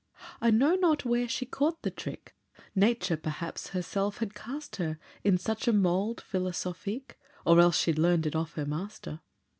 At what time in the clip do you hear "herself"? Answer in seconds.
3.69-4.17